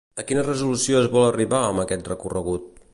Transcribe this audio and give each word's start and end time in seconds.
A 0.21 0.23
quina 0.29 0.45
resolució 0.47 1.03
es 1.03 1.11
vol 1.17 1.27
arribar 1.27 1.63
amb 1.69 1.85
aquest 1.87 2.13
recorregut? 2.15 2.73